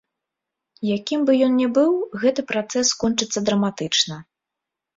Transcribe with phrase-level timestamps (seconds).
[0.97, 1.93] Якім бы ён ні быў,
[2.25, 4.15] гэты працэс скончыцца драматычна.